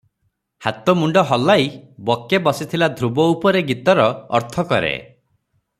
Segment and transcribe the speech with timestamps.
[0.67, 1.67] ହାତ ମୁଣ୍ଡ ହଲାଇ
[2.07, 4.95] 'ବକେ ବସିଥିଲା ଧ୍ରୁବ ଉପରେ' ଗୀତର ଅର୍ଥ କରେ।